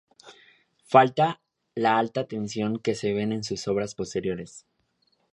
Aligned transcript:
Falta 0.93 1.27
la 1.75 1.99
alta 1.99 2.25
tensión 2.33 2.79
que 2.79 2.95
se 2.95 3.13
ve 3.13 3.21
en 3.21 3.43
sus 3.43 3.67
obras 3.67 3.93
posteriores. 3.93 4.65